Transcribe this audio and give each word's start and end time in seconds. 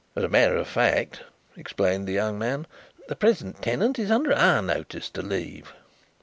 "As 0.15 0.23
a 0.23 0.27
matter 0.29 0.55
of 0.57 0.67
fact," 0.67 1.21
explained 1.55 2.07
the 2.07 2.11
young 2.11 2.39
man, 2.39 2.65
"the 3.07 3.15
present 3.15 3.61
tenant 3.61 3.99
is 3.99 4.09
under 4.09 4.33
our 4.33 4.59
notice 4.59 5.11
to 5.11 5.21
leave." 5.21 5.73